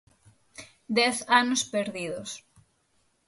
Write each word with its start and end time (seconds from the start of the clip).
Dez 0.97 1.17
anos 1.41 1.61
perdidos. 1.73 2.29